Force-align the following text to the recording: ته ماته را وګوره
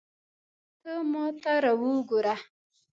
ته 0.81 0.93
ماته 1.11 1.53
را 1.63 1.73
وګوره 1.81 2.35